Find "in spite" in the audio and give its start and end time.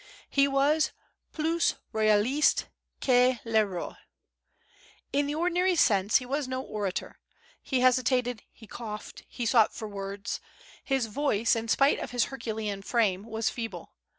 11.55-11.99